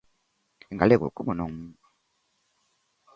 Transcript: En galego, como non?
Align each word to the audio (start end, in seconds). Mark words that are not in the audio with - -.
En 0.71 0.75
galego, 0.81 1.07
como 1.17 1.31
non? 1.39 1.51